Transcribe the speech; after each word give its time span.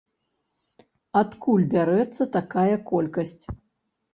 Адкуль 1.21 1.67
бярэцца 1.75 2.27
такая 2.39 2.75
колькасць? 2.89 3.41